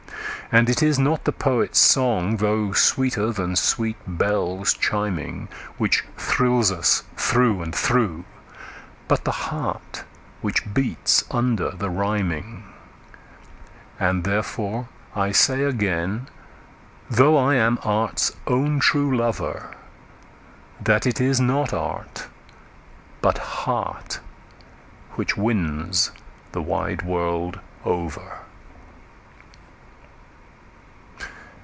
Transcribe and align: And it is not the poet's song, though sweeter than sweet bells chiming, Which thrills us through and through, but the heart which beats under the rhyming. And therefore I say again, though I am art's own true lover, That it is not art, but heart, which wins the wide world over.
And 0.53 0.69
it 0.69 0.83
is 0.83 0.99
not 0.99 1.23
the 1.23 1.31
poet's 1.31 1.79
song, 1.79 2.35
though 2.35 2.73
sweeter 2.73 3.31
than 3.31 3.55
sweet 3.55 3.95
bells 4.05 4.73
chiming, 4.73 5.47
Which 5.77 6.03
thrills 6.17 6.73
us 6.73 7.05
through 7.15 7.61
and 7.61 7.73
through, 7.73 8.25
but 9.07 9.23
the 9.23 9.31
heart 9.31 10.03
which 10.41 10.73
beats 10.73 11.23
under 11.33 11.69
the 11.71 11.89
rhyming. 11.89 12.65
And 13.97 14.25
therefore 14.25 14.89
I 15.15 15.31
say 15.31 15.61
again, 15.63 16.27
though 17.09 17.37
I 17.37 17.55
am 17.55 17.79
art's 17.81 18.33
own 18.45 18.81
true 18.81 19.15
lover, 19.15 19.73
That 20.81 21.07
it 21.07 21.21
is 21.21 21.39
not 21.39 21.71
art, 21.73 22.27
but 23.21 23.37
heart, 23.37 24.19
which 25.11 25.37
wins 25.37 26.11
the 26.51 26.61
wide 26.61 27.03
world 27.03 27.61
over. 27.85 28.39